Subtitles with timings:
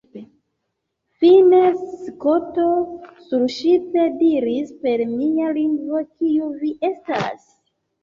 [1.23, 1.59] Fine,
[2.05, 2.65] Skoto
[3.27, 7.51] surŝipe diris per mia lingvo, “Kiu vi estas?»